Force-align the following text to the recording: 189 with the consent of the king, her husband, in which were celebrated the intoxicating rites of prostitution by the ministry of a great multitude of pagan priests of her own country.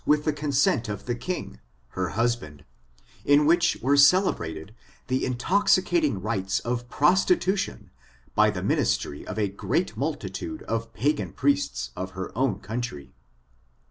189 0.03 0.17
with 0.17 0.25
the 0.35 0.41
consent 0.41 0.89
of 0.89 1.05
the 1.05 1.13
king, 1.13 1.59
her 1.89 2.09
husband, 2.17 2.65
in 3.23 3.45
which 3.45 3.77
were 3.83 3.95
celebrated 3.95 4.73
the 5.05 5.23
intoxicating 5.23 6.19
rites 6.19 6.59
of 6.61 6.89
prostitution 6.89 7.91
by 8.33 8.49
the 8.49 8.63
ministry 8.63 9.23
of 9.27 9.37
a 9.37 9.47
great 9.47 9.95
multitude 9.95 10.63
of 10.63 10.91
pagan 10.93 11.31
priests 11.31 11.91
of 11.95 12.13
her 12.17 12.35
own 12.35 12.59
country. 12.59 13.13